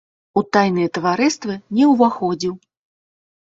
У 0.39 0.41
тайныя 0.57 0.93
таварыствы 0.97 1.59
не 1.77 1.93
ўваходзіў. 1.93 2.61